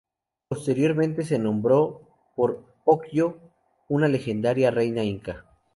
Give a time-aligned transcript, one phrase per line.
[0.47, 3.37] Posteriormente se nombró por Ocllo,
[3.87, 5.45] una legendaria reina inca.